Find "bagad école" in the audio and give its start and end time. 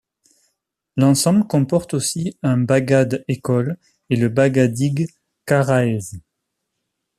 2.57-3.77